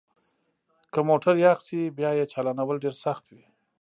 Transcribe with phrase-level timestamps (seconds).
[0.93, 3.45] که موټر یخ شي بیا یې چالانول ډیر سخت وي